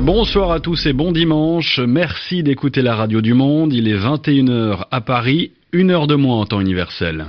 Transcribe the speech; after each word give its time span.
Bonsoir 0.00 0.52
à 0.52 0.60
tous 0.60 0.86
et 0.86 0.92
bon 0.94 1.12
dimanche. 1.12 1.78
Merci 1.78 2.42
d'écouter 2.42 2.80
la 2.80 2.94
radio 2.94 3.20
du 3.20 3.34
monde. 3.34 3.72
Il 3.74 3.88
est 3.88 3.96
21h 3.96 4.86
à 4.90 5.00
Paris, 5.02 5.52
une 5.72 5.90
heure 5.90 6.06
de 6.06 6.14
moins 6.14 6.40
en 6.40 6.46
temps 6.46 6.60
universel. 6.60 7.26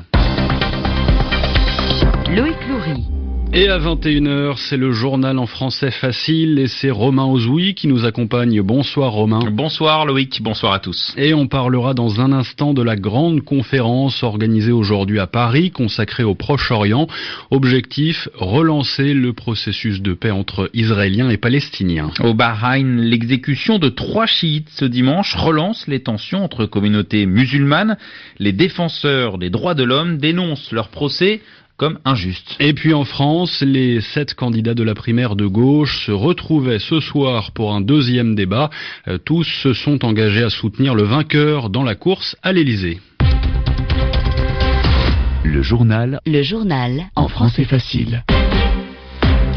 Et 3.55 3.69
à 3.69 3.77
21h, 3.77 4.57
c'est 4.57 4.77
le 4.77 4.91
journal 4.93 5.37
en 5.37 5.45
français 5.45 5.91
facile 5.91 6.57
et 6.57 6.67
c'est 6.67 6.89
Romain 6.89 7.25
Ozoui 7.25 7.75
qui 7.75 7.85
nous 7.87 8.03
accompagne. 8.03 8.59
Bonsoir 8.63 9.11
Romain. 9.11 9.41
Bonsoir 9.51 10.07
Loïc, 10.07 10.41
bonsoir 10.41 10.73
à 10.73 10.79
tous. 10.79 11.13
Et 11.17 11.35
on 11.35 11.45
parlera 11.45 11.93
dans 11.93 12.19
un 12.19 12.31
instant 12.31 12.73
de 12.73 12.81
la 12.81 12.95
grande 12.95 13.41
conférence 13.41 14.23
organisée 14.23 14.71
aujourd'hui 14.71 15.19
à 15.19 15.27
Paris 15.27 15.69
consacrée 15.69 16.23
au 16.23 16.33
Proche-Orient. 16.33 17.05
Objectif, 17.51 18.27
relancer 18.33 19.13
le 19.13 19.33
processus 19.33 20.01
de 20.01 20.15
paix 20.15 20.31
entre 20.31 20.71
Israéliens 20.73 21.29
et 21.29 21.37
Palestiniens. 21.37 22.09
Au 22.21 22.33
Bahreïn, 22.33 23.01
l'exécution 23.01 23.77
de 23.77 23.89
trois 23.89 24.25
chiites 24.25 24.69
ce 24.73 24.85
dimanche 24.85 25.35
relance 25.35 25.85
les 25.87 26.01
tensions 26.01 26.43
entre 26.43 26.65
communautés 26.65 27.27
musulmanes. 27.27 27.97
Les 28.39 28.51
défenseurs 28.51 29.37
des 29.37 29.51
droits 29.51 29.75
de 29.75 29.83
l'homme 29.83 30.17
dénoncent 30.17 30.71
leur 30.71 30.87
procès 30.87 31.41
comme 31.77 31.99
injuste. 32.05 32.55
Et 32.59 32.73
puis 32.73 32.93
en 32.93 33.03
France, 33.03 33.61
les 33.61 34.01
sept 34.01 34.33
candidats 34.33 34.73
de 34.73 34.83
la 34.83 34.95
primaire 34.95 35.35
de 35.35 35.45
gauche 35.45 36.05
se 36.05 36.11
retrouvaient 36.11 36.79
ce 36.79 36.99
soir 36.99 37.51
pour 37.51 37.73
un 37.73 37.81
deuxième 37.81 38.35
débat. 38.35 38.69
Euh, 39.07 39.17
tous 39.17 39.43
se 39.43 39.73
sont 39.73 40.05
engagés 40.05 40.43
à 40.43 40.49
soutenir 40.49 40.95
le 40.95 41.03
vainqueur 41.03 41.69
dans 41.69 41.83
la 41.83 41.95
course 41.95 42.35
à 42.43 42.53
l'Élysée. 42.53 42.99
Le 45.43 45.61
journal. 45.61 46.19
Le 46.25 46.41
journal. 46.41 47.05
En 47.15 47.27
français 47.27 47.65
facile 47.65 48.23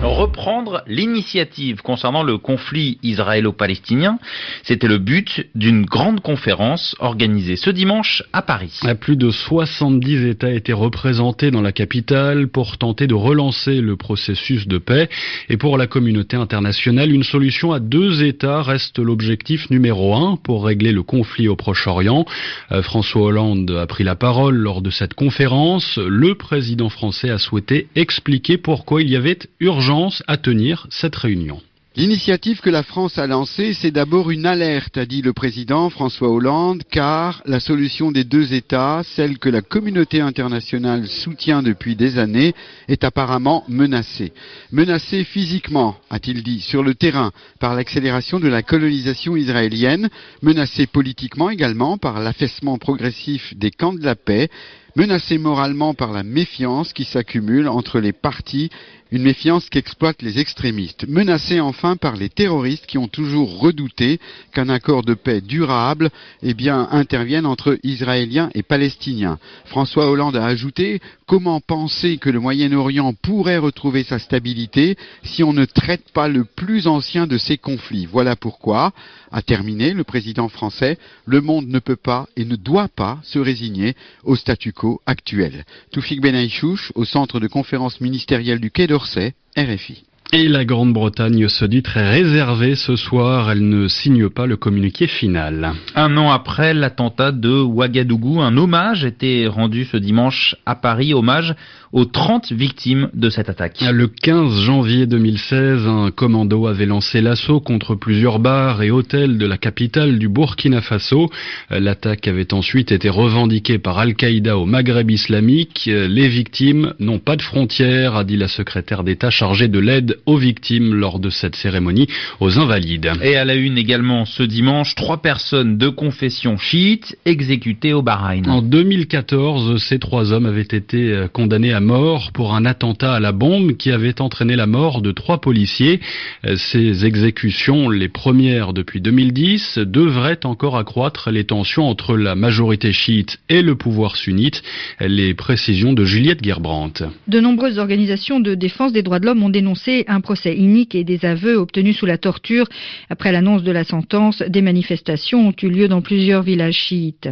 reprendre 0.06 0.82
l'initiative 0.86 1.82
concernant 1.82 2.22
le 2.22 2.38
conflit 2.38 2.98
israélo-palestinien. 3.02 4.18
C'était 4.62 4.88
le 4.88 4.98
but 4.98 5.46
d'une 5.54 5.84
grande 5.84 6.20
conférence 6.20 6.94
organisée 6.98 7.56
ce 7.56 7.70
dimanche 7.70 8.22
à 8.32 8.42
Paris. 8.42 8.80
Plus 9.00 9.16
de 9.16 9.30
70 9.30 10.26
États 10.26 10.52
étaient 10.52 10.72
représentés 10.72 11.50
dans 11.50 11.60
la 11.60 11.72
capitale 11.72 12.48
pour 12.48 12.78
tenter 12.78 13.06
de 13.06 13.14
relancer 13.14 13.80
le 13.80 13.96
processus 13.96 14.68
de 14.68 14.78
paix. 14.78 15.08
Et 15.48 15.56
pour 15.56 15.76
la 15.78 15.86
communauté 15.86 16.36
internationale, 16.36 17.12
une 17.12 17.24
solution 17.24 17.72
à 17.72 17.80
deux 17.80 18.22
États 18.22 18.62
reste 18.62 18.98
l'objectif 18.98 19.70
numéro 19.70 20.14
un 20.14 20.36
pour 20.36 20.64
régler 20.64 20.92
le 20.92 21.02
conflit 21.02 21.48
au 21.48 21.56
Proche-Orient. 21.56 22.24
Euh, 22.72 22.82
François 22.82 23.22
Hollande 23.22 23.70
a 23.70 23.86
pris 23.86 24.04
la 24.04 24.14
parole 24.14 24.56
lors 24.56 24.82
de 24.82 24.90
cette 24.90 25.14
conférence. 25.14 25.98
Le 25.98 26.34
président 26.34 26.88
français 26.88 27.30
a 27.30 27.38
souhaité 27.38 27.88
expliquer 27.96 28.58
pourquoi 28.58 29.02
il 29.02 29.10
y 29.10 29.16
avait 29.16 29.38
urgence 29.60 29.95
à 30.26 30.36
tenir 30.36 30.86
cette 30.90 31.16
réunion. 31.16 31.60
L'initiative 31.96 32.60
que 32.60 32.68
la 32.68 32.82
France 32.82 33.16
a 33.16 33.26
lancée, 33.26 33.72
c'est 33.72 33.90
d'abord 33.90 34.30
une 34.30 34.44
alerte, 34.44 34.98
a 34.98 35.06
dit 35.06 35.22
le 35.22 35.32
président 35.32 35.88
François 35.88 36.28
Hollande, 36.28 36.82
car 36.90 37.40
la 37.46 37.58
solution 37.58 38.12
des 38.12 38.24
deux 38.24 38.52
États, 38.52 39.00
celle 39.14 39.38
que 39.38 39.48
la 39.48 39.62
communauté 39.62 40.20
internationale 40.20 41.06
soutient 41.06 41.62
depuis 41.62 41.96
des 41.96 42.18
années, 42.18 42.54
est 42.88 43.04
apparemment 43.04 43.64
menacée. 43.68 44.34
Menacée 44.70 45.24
physiquement, 45.24 45.96
a-t-il 46.10 46.42
dit, 46.42 46.60
sur 46.60 46.82
le 46.82 46.94
terrain, 46.94 47.32
par 47.60 47.74
l'accélération 47.74 48.38
de 48.38 48.48
la 48.48 48.62
colonisation 48.62 49.34
israélienne, 49.34 50.10
menacée 50.42 50.86
politiquement 50.86 51.48
également 51.48 51.96
par 51.96 52.20
l'affaissement 52.20 52.76
progressif 52.76 53.56
des 53.56 53.70
camps 53.70 53.94
de 53.94 54.04
la 54.04 54.16
paix, 54.16 54.50
menacée 54.96 55.38
moralement 55.38 55.94
par 55.94 56.12
la 56.12 56.22
méfiance 56.22 56.92
qui 56.92 57.04
s'accumule 57.04 57.68
entre 57.68 58.00
les 58.00 58.12
partis 58.12 58.70
une 59.12 59.22
méfiance 59.22 59.68
qu'exploitent 59.70 60.22
les 60.22 60.40
extrémistes, 60.40 61.06
menacés 61.06 61.60
enfin 61.60 61.96
par 61.96 62.16
les 62.16 62.28
terroristes 62.28 62.86
qui 62.86 62.98
ont 62.98 63.06
toujours 63.06 63.60
redouté 63.60 64.18
qu'un 64.52 64.68
accord 64.68 65.04
de 65.04 65.14
paix 65.14 65.40
durable 65.40 66.10
eh 66.42 66.54
bien, 66.54 66.88
intervienne 66.90 67.46
entre 67.46 67.78
Israéliens 67.84 68.50
et 68.54 68.64
Palestiniens. 68.64 69.38
François 69.66 70.10
Hollande 70.10 70.36
a 70.36 70.44
ajouté 70.44 71.00
Comment 71.26 71.60
penser 71.60 72.18
que 72.18 72.30
le 72.30 72.40
Moyen-Orient 72.40 73.12
pourrait 73.14 73.58
retrouver 73.58 74.04
sa 74.04 74.18
stabilité 74.18 74.96
si 75.24 75.42
on 75.42 75.52
ne 75.52 75.64
traite 75.64 76.12
pas 76.12 76.28
le 76.28 76.44
plus 76.44 76.86
ancien 76.86 77.26
de 77.26 77.36
ces 77.36 77.58
conflits? 77.58 78.06
Voilà 78.06 78.36
pourquoi, 78.36 78.92
a 79.32 79.42
terminé 79.42 79.92
le 79.92 80.04
président 80.04 80.48
français, 80.48 80.98
le 81.24 81.40
monde 81.40 81.66
ne 81.66 81.80
peut 81.80 81.96
pas 81.96 82.28
et 82.36 82.44
ne 82.44 82.54
doit 82.54 82.88
pas 82.88 83.18
se 83.24 83.38
résigner 83.38 83.96
au 84.24 84.36
statu 84.36 84.72
quo 84.72 84.85
actuel. 85.06 85.64
Toufik 85.92 86.20
Benaïchouch, 86.20 86.92
au 86.94 87.04
centre 87.04 87.40
de 87.40 87.46
conférence 87.46 88.00
ministérielle 88.00 88.60
du 88.60 88.70
Quai 88.70 88.86
d'Orsay, 88.86 89.34
RFI. 89.56 90.04
Et 90.32 90.48
la 90.48 90.64
Grande-Bretagne 90.64 91.48
se 91.48 91.64
dit 91.64 91.82
très 91.82 92.10
réservée 92.10 92.74
ce 92.74 92.96
soir, 92.96 93.48
elle 93.48 93.68
ne 93.68 93.86
signe 93.86 94.28
pas 94.28 94.46
le 94.46 94.56
communiqué 94.56 95.06
final. 95.06 95.72
Un 95.94 96.16
an 96.16 96.32
après 96.32 96.74
l'attentat 96.74 97.30
de 97.30 97.62
Ouagadougou, 97.62 98.40
un 98.40 98.56
hommage 98.56 99.04
était 99.04 99.46
rendu 99.46 99.84
ce 99.84 99.96
dimanche 99.96 100.56
à 100.66 100.74
Paris, 100.74 101.14
hommage 101.14 101.54
aux 101.92 102.04
30 102.04 102.52
victimes 102.52 103.08
de 103.14 103.30
cette 103.30 103.48
attaque. 103.48 103.80
Le 103.80 104.06
15 104.08 104.60
janvier 104.60 105.06
2016, 105.06 105.86
un 105.86 106.10
commando 106.10 106.66
avait 106.66 106.86
lancé 106.86 107.20
l'assaut 107.20 107.60
contre 107.60 107.94
plusieurs 107.94 108.38
bars 108.38 108.82
et 108.82 108.90
hôtels 108.90 109.38
de 109.38 109.46
la 109.46 109.58
capitale 109.58 110.18
du 110.18 110.28
Burkina 110.28 110.80
Faso. 110.80 111.30
L'attaque 111.70 112.28
avait 112.28 112.52
ensuite 112.52 112.92
été 112.92 113.08
revendiquée 113.08 113.78
par 113.78 113.98
Al-Qaïda 113.98 114.56
au 114.58 114.66
Maghreb 114.66 115.10
islamique. 115.10 115.84
Les 115.86 116.28
victimes 116.28 116.94
n'ont 116.98 117.18
pas 117.18 117.36
de 117.36 117.42
frontières, 117.42 118.16
a 118.16 118.24
dit 118.24 118.36
la 118.36 118.48
secrétaire 118.48 119.04
d'État 119.04 119.30
chargée 119.30 119.68
de 119.68 119.78
l'aide 119.78 120.18
aux 120.26 120.36
victimes 120.36 120.94
lors 120.94 121.18
de 121.18 121.30
cette 121.30 121.56
cérémonie 121.56 122.08
aux 122.40 122.58
Invalides. 122.58 123.12
Et 123.22 123.36
à 123.36 123.44
la 123.44 123.54
une 123.54 123.78
également 123.78 124.24
ce 124.24 124.42
dimanche, 124.42 124.94
trois 124.94 125.18
personnes 125.18 125.78
de 125.78 125.88
confession 125.88 126.58
chiite 126.58 127.16
exécutées 127.24 127.92
au 127.92 128.02
Bahreïn. 128.02 128.48
En 128.48 128.62
2014, 128.62 129.82
ces 129.82 129.98
trois 129.98 130.32
hommes 130.32 130.46
avaient 130.46 130.62
été 130.62 131.12
euh, 131.12 131.28
condamnés 131.28 131.72
à 131.72 131.75
mort 131.80 132.32
pour 132.32 132.54
un 132.54 132.64
attentat 132.64 133.14
à 133.14 133.20
la 133.20 133.32
bombe 133.32 133.76
qui 133.76 133.90
avait 133.90 134.20
entraîné 134.20 134.56
la 134.56 134.66
mort 134.66 135.02
de 135.02 135.12
trois 135.12 135.40
policiers. 135.40 136.00
Euh, 136.46 136.56
ces 136.56 137.04
exécutions, 137.04 137.88
les 137.88 138.08
premières 138.08 138.72
depuis 138.72 139.00
2010, 139.00 139.78
devraient 139.78 140.44
encore 140.44 140.76
accroître 140.76 141.30
les 141.30 141.44
tensions 141.44 141.88
entre 141.88 142.16
la 142.16 142.34
majorité 142.34 142.92
chiite 142.92 143.38
et 143.48 143.62
le 143.62 143.74
pouvoir 143.74 144.16
sunnite. 144.16 144.62
Les 145.00 145.34
précisions 145.34 145.92
de 145.92 146.04
Juliette 146.04 146.42
Gerbrandt. 146.42 147.04
De 147.28 147.40
nombreuses 147.40 147.78
organisations 147.78 148.40
de 148.40 148.54
défense 148.54 148.92
des 148.92 149.02
droits 149.02 149.20
de 149.20 149.26
l'homme 149.26 149.42
ont 149.42 149.50
dénoncé 149.50 150.04
un 150.08 150.20
procès 150.20 150.56
inique 150.56 150.94
et 150.94 151.04
des 151.04 151.24
aveux 151.24 151.56
obtenus 151.56 151.96
sous 151.96 152.06
la 152.06 152.18
torture. 152.18 152.66
Après 153.10 153.32
l'annonce 153.32 153.62
de 153.62 153.72
la 153.72 153.84
sentence, 153.84 154.42
des 154.42 154.62
manifestations 154.62 155.48
ont 155.48 155.54
eu 155.62 155.68
lieu 155.68 155.88
dans 155.88 156.02
plusieurs 156.02 156.42
villages 156.42 156.74
chiites. 156.74 157.28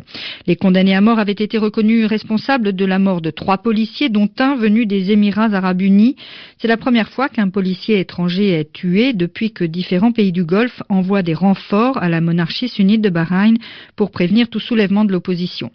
Les 0.47 0.57
condamnés 0.57 0.95
à 0.95 1.01
mort 1.01 1.19
avaient 1.19 1.33
été 1.33 1.59
reconnus 1.59 2.07
responsables 2.07 2.73
de 2.73 2.85
la 2.85 2.99
mort 2.99 3.21
de 3.21 3.31
trois 3.31 3.59
policiers, 3.59 4.09
dont 4.09 4.29
venu 4.59 4.87
des 4.87 5.11
Émirats 5.11 5.55
arabes 5.55 5.83
unis. 5.83 6.17
C'est 6.59 6.69
la 6.69 6.77
première 6.77 7.09
fois 7.09 7.29
qu'un 7.29 7.49
policier 7.49 8.01
étranger 8.01 8.51
est 8.51 8.73
tué 8.73 9.13
depuis 9.13 9.53
que 9.53 9.65
différents 9.65 10.13
pays 10.13 10.33
du 10.33 10.45
Golfe 10.45 10.83
envoient 10.89 11.23
des 11.23 11.35
renforts 11.35 11.99
à 11.99 12.09
la 12.09 12.21
monarchie 12.21 12.69
sunnite 12.69 13.01
de 13.01 13.09
Bahreïn 13.09 13.57
pour 13.97 14.11
prévenir 14.11 14.49
tout 14.49 14.61
soulèvement 14.61 15.05
de 15.05 15.13
l'opposition. 15.13 15.71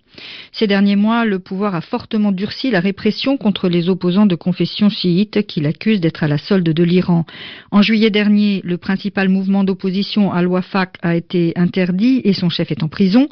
Ces 0.52 0.68
derniers 0.68 0.96
mois, 0.96 1.25
le 1.25 1.40
pouvoir 1.40 1.75
a 1.75 1.81
fortement 1.81 2.31
durci 2.31 2.72
la 2.72 2.80
répression 2.80 3.38
contre 3.38 3.69
les 3.69 3.90
opposants 3.90 4.25
de 4.25 4.36
confession 4.36 4.90
chiite 4.90 5.46
qui 5.48 5.62
l'accusent 5.62 6.02
d'être 6.02 6.24
à 6.24 6.28
la 6.28 6.38
solde 6.38 6.69
de 6.69 6.84
l'Iran. 6.84 7.25
En 7.72 7.81
juillet 7.81 8.09
dernier, 8.09 8.62
le 8.64 8.78
principal 8.78 9.30
mouvement 9.30 9.64
d'opposition 9.64 10.31
Al-Wafaq 10.31 10.98
a 11.02 11.16
été 11.16 11.53
interdit 11.56 12.22
et 12.24 12.34
son 12.34 12.50
chef 12.50 12.72
est 12.72 12.84
en 12.84 12.90
prison. 12.90 13.30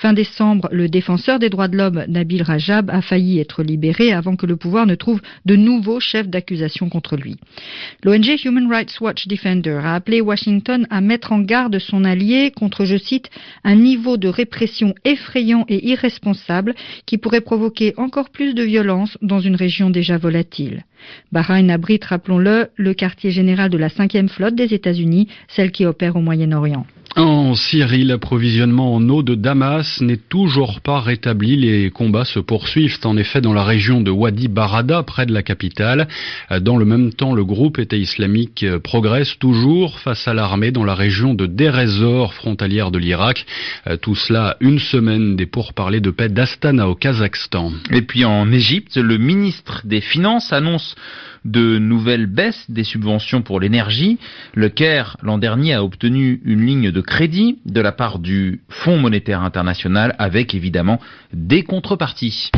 Fin 0.00 0.14
décembre, 0.14 0.66
le 0.72 0.88
défenseur 0.88 1.38
des 1.38 1.50
droits 1.50 1.68
de 1.68 1.76
l'homme 1.76 2.06
Nabil 2.08 2.42
Rajab 2.42 2.88
a 2.88 3.02
failli 3.02 3.38
être 3.38 3.62
libéré 3.62 4.12
avant 4.12 4.34
que 4.34 4.46
le 4.46 4.56
pouvoir 4.56 4.86
ne 4.86 4.94
trouve 4.94 5.20
de 5.44 5.56
nouveaux 5.56 6.00
chefs 6.00 6.26
d'accusation 6.26 6.88
contre 6.88 7.18
lui. 7.18 7.36
L'ONG 8.02 8.34
Human 8.42 8.66
Rights 8.66 8.98
Watch 9.02 9.28
Defender 9.28 9.78
a 9.84 9.94
appelé 9.94 10.22
Washington 10.22 10.86
à 10.88 11.02
mettre 11.02 11.32
en 11.32 11.40
garde 11.40 11.78
son 11.78 12.04
allié 12.04 12.50
contre, 12.50 12.86
je 12.86 12.96
cite, 12.96 13.28
un 13.62 13.74
niveau 13.74 14.16
de 14.16 14.28
répression 14.28 14.94
effrayant 15.04 15.66
et 15.68 15.86
irresponsable 15.86 16.74
qui 17.04 17.18
pourrait 17.18 17.42
provoquer 17.42 17.92
encore 17.98 18.30
plus 18.30 18.54
de 18.54 18.62
violence 18.62 19.18
dans 19.20 19.40
une 19.40 19.54
région 19.54 19.90
déjà 19.90 20.16
volatile. 20.16 20.86
Bahreïn 21.30 21.68
abrite, 21.68 22.06
rappelons-le, 22.06 22.68
le 22.74 22.94
quartier 22.94 23.32
général 23.32 23.68
de 23.68 23.76
la 23.76 23.90
cinquième 23.90 24.30
flotte 24.30 24.54
des 24.54 24.72
États-Unis, 24.72 25.28
celle 25.48 25.72
qui 25.72 25.84
opère 25.84 26.16
au 26.16 26.22
Moyen-Orient. 26.22 26.86
En 27.16 27.56
Syrie, 27.56 28.04
l'approvisionnement 28.04 28.94
en 28.94 29.08
eau 29.08 29.24
de 29.24 29.34
Damas 29.34 30.00
n'est 30.00 30.16
toujours 30.16 30.80
pas 30.80 31.00
rétabli. 31.00 31.56
Les 31.56 31.90
combats 31.90 32.24
se 32.24 32.38
poursuivent 32.38 33.00
en 33.02 33.16
effet 33.16 33.40
dans 33.40 33.52
la 33.52 33.64
région 33.64 34.00
de 34.00 34.12
Wadi 34.12 34.46
Barada, 34.46 35.02
près 35.02 35.26
de 35.26 35.32
la 35.32 35.42
capitale. 35.42 36.06
Dans 36.60 36.76
le 36.76 36.84
même 36.84 37.12
temps, 37.12 37.34
le 37.34 37.44
groupe 37.44 37.80
État 37.80 37.96
islamique 37.96 38.64
progresse 38.84 39.36
toujours 39.40 39.98
face 39.98 40.28
à 40.28 40.34
l'armée 40.34 40.70
dans 40.70 40.84
la 40.84 40.94
région 40.94 41.34
de 41.34 41.46
Derezor, 41.46 42.32
frontalière 42.32 42.92
de 42.92 42.98
l'Irak. 42.98 43.44
Tout 44.02 44.14
cela 44.14 44.56
une 44.60 44.78
semaine 44.78 45.34
des 45.34 45.46
pourparlers 45.46 46.00
de 46.00 46.10
paix 46.10 46.28
d'Astana 46.28 46.88
au 46.88 46.94
Kazakhstan. 46.94 47.72
Et 47.90 48.02
puis 48.02 48.24
en 48.24 48.52
Égypte, 48.52 48.96
le 48.96 49.18
ministre 49.18 49.82
des 49.84 50.00
Finances 50.00 50.52
annonce 50.52 50.94
de 51.44 51.78
nouvelles 51.78 52.26
baisses 52.26 52.70
des 52.70 52.84
subventions 52.84 53.42
pour 53.42 53.60
l'énergie. 53.60 54.18
Le 54.54 54.68
Caire, 54.68 55.16
l'an 55.22 55.38
dernier, 55.38 55.74
a 55.74 55.84
obtenu 55.84 56.40
une 56.44 56.64
ligne 56.64 56.90
de 56.90 57.00
crédit 57.00 57.58
de 57.66 57.80
la 57.80 57.92
part 57.92 58.18
du 58.18 58.60
Fonds 58.68 58.98
monétaire 58.98 59.42
international 59.42 60.14
avec 60.18 60.54
évidemment 60.54 61.00
des 61.32 61.62
contreparties. 61.62 62.50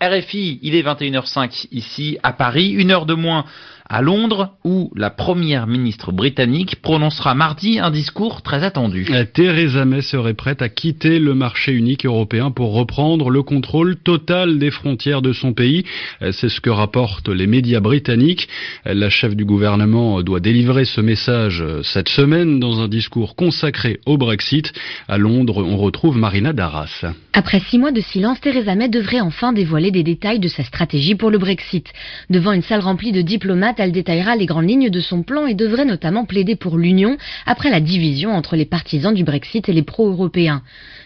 RFI, 0.00 0.60
il 0.62 0.76
est 0.76 0.82
21h05 0.82 1.66
ici 1.72 2.18
à 2.22 2.32
Paris, 2.32 2.70
une 2.70 2.92
heure 2.92 3.04
de 3.04 3.14
moins 3.14 3.44
à 3.88 4.02
Londres, 4.02 4.54
où 4.64 4.90
la 4.94 5.10
première 5.10 5.66
ministre 5.66 6.12
britannique 6.12 6.76
prononcera 6.82 7.34
mardi 7.34 7.78
un 7.78 7.90
discours 7.90 8.42
très 8.42 8.62
attendu. 8.62 9.06
Euh, 9.10 9.24
Theresa 9.24 9.84
May 9.84 10.02
serait 10.02 10.34
prête 10.34 10.60
à 10.60 10.68
quitter 10.68 11.18
le 11.18 11.34
marché 11.34 11.72
unique 11.72 12.04
européen 12.04 12.50
pour 12.50 12.74
reprendre 12.74 13.30
le 13.30 13.42
contrôle 13.42 13.96
total 13.96 14.58
des 14.58 14.70
frontières 14.70 15.22
de 15.22 15.32
son 15.32 15.54
pays. 15.54 15.84
Euh, 16.22 16.32
c'est 16.32 16.48
ce 16.48 16.60
que 16.60 16.70
rapportent 16.70 17.28
les 17.28 17.46
médias 17.46 17.80
britanniques. 17.80 18.48
Euh, 18.86 18.94
la 18.94 19.08
chef 19.08 19.34
du 19.34 19.44
gouvernement 19.44 20.22
doit 20.22 20.40
délivrer 20.40 20.84
ce 20.84 21.00
message 21.00 21.64
cette 21.82 22.08
semaine 22.08 22.60
dans 22.60 22.80
un 22.80 22.88
discours 22.88 23.36
consacré 23.36 24.00
au 24.06 24.18
Brexit. 24.18 24.72
À 25.08 25.16
Londres, 25.16 25.64
on 25.64 25.76
retrouve 25.76 26.16
Marina 26.18 26.52
Darras. 26.52 27.06
Après 27.32 27.60
six 27.60 27.78
mois 27.78 27.92
de 27.92 28.00
silence, 28.00 28.40
Theresa 28.40 28.74
May 28.74 28.88
devrait 28.88 29.20
enfin 29.20 29.52
dévoiler 29.52 29.90
des 29.90 30.02
détails 30.02 30.40
de 30.40 30.48
sa 30.48 30.64
stratégie 30.64 31.14
pour 31.14 31.30
le 31.30 31.38
Brexit. 31.38 31.86
Devant 32.30 32.52
une 32.52 32.62
salle 32.62 32.80
remplie 32.80 33.12
de 33.12 33.22
diplomates, 33.22 33.77
elle 33.78 33.92
détaillera 33.92 34.36
les 34.36 34.46
grandes 34.46 34.68
lignes 34.68 34.90
de 34.90 35.00
son 35.00 35.22
plan 35.22 35.46
et 35.46 35.54
devrait 35.54 35.84
notamment 35.84 36.24
plaider 36.24 36.56
pour 36.56 36.76
l'union 36.76 37.16
après 37.46 37.70
la 37.70 37.80
division 37.80 38.32
entre 38.32 38.56
les 38.56 38.64
partisans 38.64 39.14
du 39.14 39.24
Brexit 39.24 39.68
et 39.68 39.72
les 39.72 39.82
pro-européens. 39.82 40.62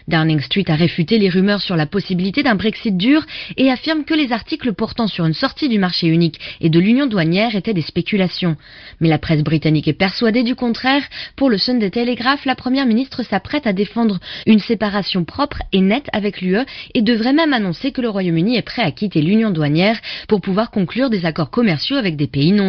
Downing 0.07 0.41
Street 0.41 0.65
a 0.67 0.75
réfuté 0.75 1.17
les 1.17 1.29
rumeurs 1.29 1.61
sur 1.61 1.75
la 1.75 1.85
possibilité 1.85 2.43
d'un 2.43 2.55
Brexit 2.55 2.97
dur 2.97 3.25
et 3.57 3.71
affirme 3.71 4.03
que 4.03 4.13
les 4.13 4.33
articles 4.33 4.73
portant 4.73 5.07
sur 5.07 5.25
une 5.25 5.33
sortie 5.33 5.69
du 5.69 5.79
marché 5.79 6.07
unique 6.07 6.39
et 6.61 6.69
de 6.69 6.79
l'union 6.79 7.05
douanière 7.05 7.55
étaient 7.55 7.73
des 7.73 7.81
spéculations. 7.81 8.57
Mais 8.99 9.09
la 9.09 9.17
presse 9.17 9.43
britannique 9.43 9.87
est 9.87 9.93
persuadée 9.93 10.43
du 10.43 10.55
contraire. 10.55 11.03
Pour 11.35 11.49
le 11.49 11.57
Sunday 11.57 11.89
Telegraph, 11.89 12.45
la 12.45 12.55
première 12.55 12.85
ministre 12.85 13.23
s'apprête 13.23 13.67
à 13.67 13.73
défendre 13.73 14.19
une 14.45 14.59
séparation 14.59 15.23
propre 15.23 15.61
et 15.71 15.81
nette 15.81 16.09
avec 16.11 16.41
l'UE 16.41 16.65
et 16.93 17.01
devrait 17.01 17.33
même 17.33 17.53
annoncer 17.53 17.91
que 17.91 18.01
le 18.01 18.09
Royaume-Uni 18.09 18.57
est 18.57 18.61
prêt 18.61 18.81
à 18.81 18.91
quitter 18.91 19.21
l'union 19.21 19.51
douanière 19.51 19.99
pour 20.27 20.41
pouvoir 20.41 20.71
conclure 20.71 21.09
des 21.09 21.25
accords 21.25 21.49
commerciaux 21.49 21.97
avec 21.97 22.15
des 22.15 22.27
pays 22.27 22.51
non 22.51 22.62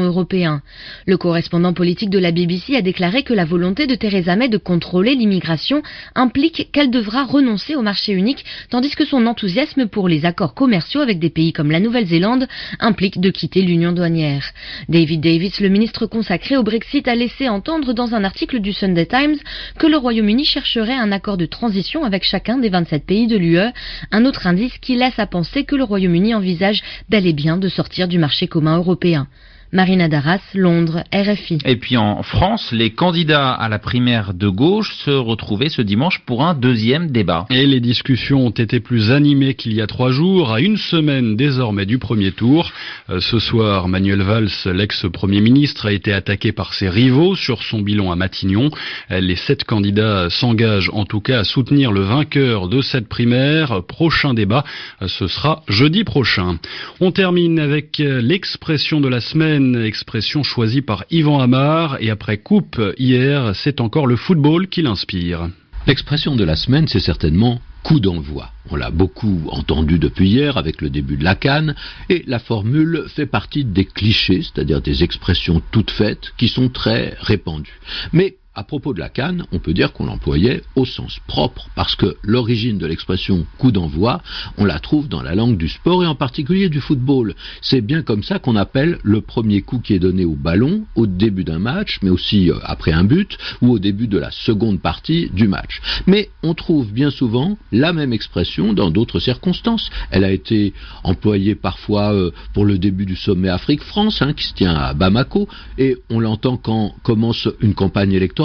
Le 1.06 1.16
correspondant 1.16 1.72
politique 1.72 2.10
de 2.10 2.18
la 2.18 2.32
BBC 2.32 2.74
a 2.76 2.82
déclaré 2.82 3.22
que 3.22 3.34
la 3.34 3.44
volonté 3.44 3.86
de 3.86 3.94
Theresa 3.94 4.36
May 4.36 4.48
de 4.48 4.58
contrôler 4.58 5.14
l'immigration 5.14 5.82
implique 6.14 6.70
qu'elle 6.72 6.90
devra 6.90 7.24
renoncer 7.24 7.76
au 7.76 7.82
marché 7.82 8.12
unique, 8.12 8.44
tandis 8.70 8.94
que 8.94 9.04
son 9.04 9.26
enthousiasme 9.26 9.86
pour 9.86 10.08
les 10.08 10.24
accords 10.24 10.54
commerciaux 10.54 11.00
avec 11.00 11.18
des 11.18 11.30
pays 11.30 11.52
comme 11.52 11.70
la 11.70 11.80
Nouvelle-Zélande 11.80 12.46
implique 12.80 13.20
de 13.20 13.30
quitter 13.30 13.62
l'union 13.62 13.92
douanière. 13.92 14.52
David 14.88 15.20
Davis, 15.20 15.60
le 15.60 15.68
ministre 15.68 16.06
consacré 16.06 16.56
au 16.56 16.62
Brexit, 16.62 17.06
a 17.08 17.14
laissé 17.14 17.48
entendre 17.48 17.92
dans 17.92 18.14
un 18.14 18.24
article 18.24 18.60
du 18.60 18.72
Sunday 18.72 19.06
Times 19.06 19.36
que 19.78 19.86
le 19.86 19.96
Royaume-Uni 19.96 20.44
chercherait 20.44 20.94
un 20.94 21.12
accord 21.12 21.36
de 21.36 21.46
transition 21.46 22.04
avec 22.04 22.24
chacun 22.24 22.58
des 22.58 22.68
27 22.68 23.06
pays 23.06 23.26
de 23.26 23.36
l'UE, 23.36 23.72
un 24.10 24.24
autre 24.24 24.46
indice 24.46 24.78
qui 24.78 24.96
laisse 24.96 25.18
à 25.18 25.26
penser 25.26 25.64
que 25.64 25.76
le 25.76 25.84
Royaume-Uni 25.84 26.34
envisage 26.34 26.82
bel 27.08 27.26
et 27.26 27.32
bien 27.32 27.56
de 27.56 27.68
sortir 27.68 28.08
du 28.08 28.18
marché 28.18 28.46
commun 28.46 28.76
européen. 28.76 29.28
Marina 29.74 30.06
Darras, 30.06 30.38
Londres, 30.54 31.02
RFI. 31.12 31.58
Et 31.64 31.74
puis 31.74 31.96
en 31.96 32.22
France, 32.22 32.70
les 32.70 32.90
candidats 32.90 33.50
à 33.50 33.68
la 33.68 33.80
primaire 33.80 34.32
de 34.32 34.48
gauche 34.48 34.94
se 35.04 35.10
retrouvaient 35.10 35.68
ce 35.68 35.82
dimanche 35.82 36.20
pour 36.24 36.44
un 36.44 36.54
deuxième 36.54 37.10
débat. 37.10 37.46
Et 37.50 37.66
les 37.66 37.80
discussions 37.80 38.46
ont 38.46 38.50
été 38.50 38.78
plus 38.78 39.10
animées 39.10 39.54
qu'il 39.54 39.72
y 39.72 39.80
a 39.80 39.88
trois 39.88 40.12
jours, 40.12 40.52
à 40.52 40.60
une 40.60 40.76
semaine 40.76 41.34
désormais 41.34 41.86
du 41.86 41.98
premier 41.98 42.30
tour. 42.30 42.70
Euh, 43.10 43.18
ce 43.18 43.40
soir, 43.40 43.88
Manuel 43.88 44.22
Valls, 44.22 44.48
l'ex-premier 44.66 45.40
ministre, 45.40 45.86
a 45.86 45.92
été 45.92 46.12
attaqué 46.12 46.52
par 46.52 46.72
ses 46.72 46.88
rivaux 46.88 47.34
sur 47.34 47.64
son 47.64 47.80
bilan 47.80 48.12
à 48.12 48.14
Matignon. 48.14 48.70
Euh, 49.10 49.18
les 49.18 49.34
sept 49.34 49.64
candidats 49.64 50.30
s'engagent 50.30 50.90
en 50.92 51.04
tout 51.04 51.20
cas 51.20 51.40
à 51.40 51.44
soutenir 51.44 51.90
le 51.90 52.02
vainqueur 52.02 52.68
de 52.68 52.80
cette 52.80 53.08
primaire. 53.08 53.82
Prochain 53.88 54.34
débat, 54.34 54.62
euh, 55.02 55.08
ce 55.08 55.26
sera 55.26 55.64
jeudi 55.66 56.04
prochain. 56.04 56.60
On 57.00 57.10
termine 57.10 57.58
avec 57.58 57.98
l'expression 57.98 59.00
de 59.00 59.08
la 59.08 59.20
semaine 59.20 59.63
expression 59.72 60.42
choisie 60.42 60.82
par 60.82 61.04
Yvan 61.10 61.40
Amar 61.40 61.96
et 62.00 62.10
après 62.10 62.38
coupe 62.38 62.80
hier, 62.98 63.54
c'est 63.54 63.80
encore 63.80 64.06
le 64.06 64.16
football 64.16 64.68
qui 64.68 64.82
l'inspire. 64.82 65.48
L'expression 65.86 66.36
de 66.36 66.44
la 66.44 66.56
semaine, 66.56 66.88
c'est 66.88 67.00
certainement 67.00 67.60
coup 67.82 68.00
d'envoi. 68.00 68.50
On 68.70 68.76
l'a 68.76 68.90
beaucoup 68.90 69.42
entendu 69.50 69.98
depuis 69.98 70.28
hier 70.28 70.56
avec 70.56 70.80
le 70.80 70.90
début 70.90 71.16
de 71.16 71.24
la 71.24 71.34
canne, 71.34 71.74
et 72.08 72.24
la 72.26 72.38
formule 72.38 73.04
fait 73.08 73.26
partie 73.26 73.64
des 73.64 73.84
clichés, 73.84 74.42
c'est-à-dire 74.42 74.80
des 74.80 75.04
expressions 75.04 75.62
toutes 75.70 75.90
faites 75.90 76.32
qui 76.38 76.48
sont 76.48 76.70
très 76.70 77.14
répandues. 77.20 77.80
Mais 78.12 78.36
à 78.54 78.62
propos 78.62 78.94
de 78.94 79.00
la 79.00 79.08
canne, 79.08 79.46
on 79.52 79.58
peut 79.58 79.74
dire 79.74 79.92
qu'on 79.92 80.06
l'employait 80.06 80.62
au 80.76 80.84
sens 80.84 81.18
propre, 81.26 81.68
parce 81.74 81.96
que 81.96 82.16
l'origine 82.22 82.78
de 82.78 82.86
l'expression 82.86 83.46
coup 83.58 83.72
d'envoi, 83.72 84.22
on 84.58 84.64
la 84.64 84.78
trouve 84.78 85.08
dans 85.08 85.22
la 85.22 85.34
langue 85.34 85.56
du 85.56 85.68
sport 85.68 86.04
et 86.04 86.06
en 86.06 86.14
particulier 86.14 86.68
du 86.68 86.80
football. 86.80 87.34
C'est 87.60 87.80
bien 87.80 88.02
comme 88.02 88.22
ça 88.22 88.38
qu'on 88.38 88.56
appelle 88.56 88.98
le 89.02 89.20
premier 89.20 89.62
coup 89.62 89.80
qui 89.80 89.94
est 89.94 89.98
donné 89.98 90.24
au 90.24 90.36
ballon 90.36 90.84
au 90.94 91.06
début 91.06 91.42
d'un 91.42 91.58
match, 91.58 91.98
mais 92.02 92.10
aussi 92.10 92.50
euh, 92.50 92.58
après 92.62 92.92
un 92.92 93.04
but 93.04 93.36
ou 93.60 93.72
au 93.72 93.78
début 93.78 94.06
de 94.06 94.18
la 94.18 94.30
seconde 94.30 94.80
partie 94.80 95.30
du 95.30 95.48
match. 95.48 95.80
Mais 96.06 96.30
on 96.42 96.54
trouve 96.54 96.92
bien 96.92 97.10
souvent 97.10 97.58
la 97.72 97.92
même 97.92 98.12
expression 98.12 98.72
dans 98.72 98.90
d'autres 98.90 99.18
circonstances. 99.18 99.90
Elle 100.10 100.24
a 100.24 100.30
été 100.30 100.74
employée 101.02 101.56
parfois 101.56 102.14
euh, 102.14 102.30
pour 102.52 102.64
le 102.64 102.78
début 102.78 103.06
du 103.06 103.16
sommet 103.16 103.48
Afrique-France, 103.48 104.22
hein, 104.22 104.32
qui 104.32 104.46
se 104.46 104.54
tient 104.54 104.74
à 104.74 104.94
Bamako, 104.94 105.48
et 105.76 105.96
on 106.10 106.20
l'entend 106.20 106.56
quand 106.56 106.94
commence 107.02 107.48
une 107.60 107.74
campagne 107.74 108.12
électorale 108.12 108.43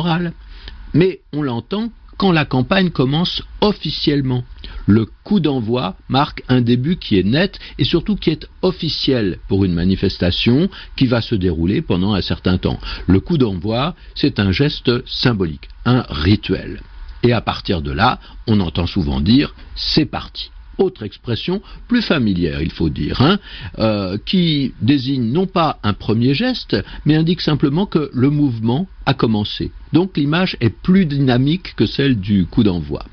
mais 0.94 1.22
on 1.34 1.42
l'entend 1.42 1.92
quand 2.18 2.32
la 2.34 2.44
campagne 2.44 2.90
commence 2.90 3.42
officiellement. 3.62 4.44
Le 4.86 5.06
coup 5.24 5.40
d'envoi 5.40 5.96
marque 6.10 6.44
un 6.50 6.60
début 6.60 6.98
qui 6.98 7.18
est 7.18 7.24
net 7.24 7.58
et 7.78 7.86
surtout 7.86 8.18
qui 8.18 8.30
est 8.30 8.46
officiel 8.62 9.40
pour 9.48 9.64
une 9.64 9.74
manifestation 9.74 10.70
qui 10.98 11.06
va 11.06 11.22
se 11.22 11.36
dérouler 11.36 11.82
pendant 11.82 12.14
un 12.14 12.22
certain 12.22 12.58
temps. 12.58 12.80
Le 13.08 13.22
coup 13.22 13.38
d'envoi, 13.38 13.96
c'est 14.16 14.40
un 14.40 14.52
geste 14.52 15.08
symbolique, 15.08 15.70
un 15.86 16.06
rituel. 16.10 16.82
Et 17.24 17.32
à 17.32 17.42
partir 17.42 17.82
de 17.82 17.92
là, 17.92 18.20
on 18.48 18.60
entend 18.60 18.88
souvent 18.88 19.22
dire 19.22 19.56
c'est 19.76 20.06
parti 20.06 20.52
autre 20.80 21.04
expression 21.04 21.62
plus 21.88 22.02
familière, 22.02 22.62
il 22.62 22.72
faut 22.72 22.90
dire, 22.90 23.22
hein, 23.22 23.40
euh, 23.78 24.18
qui 24.26 24.74
désigne 24.82 25.32
non 25.32 25.46
pas 25.46 25.80
un 25.84 25.94
premier 25.94 26.34
geste, 26.34 26.76
mais 27.06 27.16
indique 27.16 27.42
simplement 27.42 27.86
que 27.86 28.10
le 28.14 28.30
mouvement 28.30 28.88
a 29.06 29.14
commencé. 29.14 29.72
Donc 29.94 30.18
l'image 30.18 30.58
est 30.62 30.70
plus 30.70 31.06
dynamique 31.06 31.76
que 31.76 31.86
celle 31.86 32.20
du 32.20 32.46
coup 32.46 32.64
d'envoi. 32.64 33.06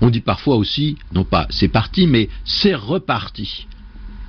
On 0.00 0.10
dit 0.10 0.20
parfois 0.20 0.56
aussi, 0.56 0.96
non 1.12 1.24
pas 1.24 1.46
c'est 1.50 1.68
parti, 1.68 2.06
mais 2.06 2.28
c'est 2.44 2.74
reparti. 2.74 3.66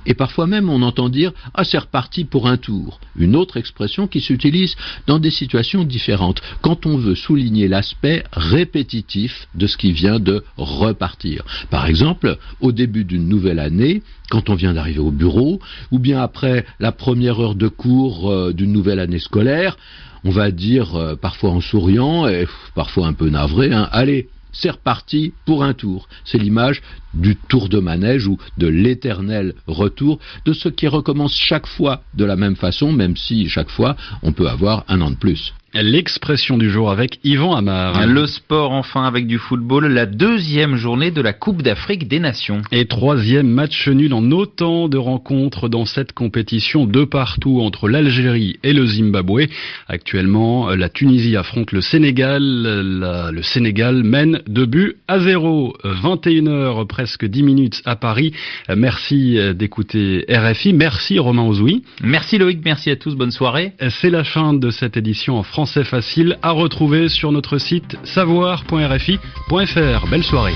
Et 0.06 0.14
parfois 0.14 0.46
même 0.46 0.68
on 0.68 0.82
entend 0.82 1.08
dire 1.08 1.32
Ah 1.54 1.64
c'est 1.64 1.78
reparti 1.78 2.24
pour 2.24 2.46
un 2.46 2.56
tour, 2.56 3.00
une 3.16 3.36
autre 3.36 3.56
expression 3.56 4.06
qui 4.06 4.20
s'utilise 4.20 4.76
dans 5.06 5.18
des 5.18 5.30
situations 5.30 5.84
différentes, 5.84 6.40
quand 6.62 6.86
on 6.86 6.96
veut 6.96 7.14
souligner 7.14 7.68
l'aspect 7.68 8.24
répétitif 8.32 9.48
de 9.54 9.66
ce 9.66 9.76
qui 9.76 9.92
vient 9.92 10.18
de 10.18 10.44
repartir. 10.56 11.44
Par 11.70 11.86
exemple, 11.86 12.38
au 12.60 12.72
début 12.72 13.04
d'une 13.04 13.28
nouvelle 13.28 13.58
année, 13.58 14.02
quand 14.30 14.50
on 14.50 14.54
vient 14.54 14.74
d'arriver 14.74 14.98
au 14.98 15.10
bureau, 15.10 15.60
ou 15.90 15.98
bien 15.98 16.20
après 16.20 16.64
la 16.80 16.92
première 16.92 17.40
heure 17.40 17.54
de 17.54 17.68
cours 17.68 18.30
euh, 18.30 18.52
d'une 18.52 18.72
nouvelle 18.72 18.98
année 18.98 19.18
scolaire, 19.18 19.76
on 20.24 20.30
va 20.30 20.50
dire 20.50 20.96
euh, 20.96 21.14
parfois 21.14 21.50
en 21.50 21.60
souriant 21.60 22.26
et 22.26 22.46
parfois 22.74 23.06
un 23.06 23.12
peu 23.12 23.28
navré, 23.28 23.72
hein, 23.72 23.88
allez, 23.92 24.28
c'est 24.60 24.70
reparti 24.70 25.32
pour 25.44 25.64
un 25.64 25.74
tour. 25.74 26.08
C'est 26.24 26.38
l'image 26.38 26.82
du 27.14 27.36
tour 27.36 27.68
de 27.68 27.78
manège 27.78 28.26
ou 28.26 28.38
de 28.58 28.66
l'éternel 28.66 29.54
retour 29.66 30.18
de 30.44 30.52
ce 30.52 30.68
qui 30.68 30.86
recommence 30.88 31.34
chaque 31.34 31.66
fois 31.66 32.02
de 32.14 32.24
la 32.24 32.36
même 32.36 32.56
façon, 32.56 32.92
même 32.92 33.16
si 33.16 33.48
chaque 33.48 33.70
fois 33.70 33.96
on 34.22 34.32
peut 34.32 34.48
avoir 34.48 34.84
un 34.88 35.00
an 35.00 35.10
de 35.10 35.16
plus. 35.16 35.54
L'expression 35.82 36.56
du 36.56 36.70
jour 36.70 36.90
avec 36.90 37.18
Yvan 37.22 37.54
Amar. 37.54 38.06
Le 38.06 38.26
sport 38.26 38.72
enfin 38.72 39.04
avec 39.04 39.26
du 39.26 39.38
football, 39.38 39.86
la 39.86 40.06
deuxième 40.06 40.76
journée 40.76 41.10
de 41.10 41.20
la 41.20 41.34
Coupe 41.34 41.60
d'Afrique 41.60 42.08
des 42.08 42.18
Nations. 42.18 42.62
Et 42.72 42.86
troisième 42.86 43.48
match 43.48 43.86
nul 43.88 44.14
en 44.14 44.30
autant 44.30 44.88
de 44.88 44.96
rencontres 44.96 45.68
dans 45.68 45.84
cette 45.84 46.12
compétition 46.12 46.86
de 46.86 47.04
partout 47.04 47.60
entre 47.60 47.88
l'Algérie 47.88 48.58
et 48.62 48.72
le 48.72 48.86
Zimbabwe. 48.86 49.48
Actuellement, 49.88 50.70
la 50.70 50.88
Tunisie 50.88 51.36
affronte 51.36 51.72
le 51.72 51.82
Sénégal. 51.82 52.42
le 52.42 53.42
Sénégal 53.42 54.02
mène 54.02 54.40
deux 54.46 54.66
buts 54.66 54.96
à 55.08 55.18
zéro. 55.18 55.76
21h, 55.84 56.86
presque 56.86 57.26
10 57.26 57.42
minutes 57.42 57.82
à 57.84 57.96
Paris. 57.96 58.32
Merci 58.74 59.38
d'écouter 59.54 60.24
RFI. 60.30 60.72
Merci 60.72 61.18
Romain 61.18 61.46
Ozoui. 61.46 61.82
Merci 62.02 62.38
Loïc, 62.38 62.60
merci 62.64 62.90
à 62.90 62.96
tous. 62.96 63.14
Bonne 63.14 63.30
soirée. 63.30 63.72
C'est 64.00 64.10
la 64.10 64.24
fin 64.24 64.54
de 64.54 64.70
cette 64.70 64.96
édition 64.96 65.36
en 65.36 65.42
France 65.42 65.65
c'est 65.66 65.84
facile 65.84 66.38
à 66.42 66.50
retrouver 66.50 67.08
sur 67.08 67.32
notre 67.32 67.58
site 67.58 67.96
savoir.rfi.fr. 68.04 70.06
Belle 70.10 70.24
soirée. 70.24 70.54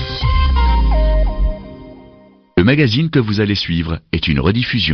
Le 2.57 2.63
magazine 2.63 3.09
que 3.09 3.19
vous 3.19 3.39
allez 3.39 3.55
suivre 3.55 3.99
est 4.11 4.27
une 4.27 4.39
rediffusion. 4.39 4.81